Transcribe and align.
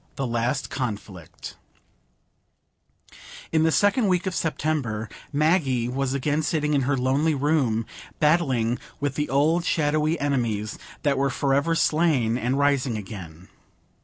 The 0.15 0.25
Last 0.25 0.71
Conflict 0.71 1.57
In 3.51 3.61
the 3.61 3.71
second 3.71 4.07
week 4.07 4.25
of 4.25 4.33
September, 4.33 5.07
Maggie 5.31 5.87
was 5.87 6.15
again 6.15 6.41
sitting 6.41 6.73
in 6.73 6.89
her 6.89 6.97
lonely 6.97 7.35
room, 7.35 7.85
battling 8.19 8.79
with 8.99 9.13
the 9.13 9.29
old 9.29 9.63
shadowy 9.63 10.19
enemies 10.19 10.79
that 11.03 11.19
were 11.19 11.29
forever 11.29 11.75
slain 11.75 12.35
and 12.35 12.57
rising 12.57 12.97
again. 12.97 13.49